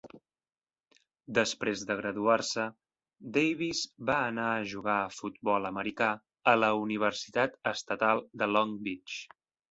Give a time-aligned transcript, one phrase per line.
[1.37, 2.63] Després de graduar-se,
[3.35, 6.07] Davis va anar a jugar a futbol americà
[6.53, 9.19] a la Universitat Estatal de Long Beach.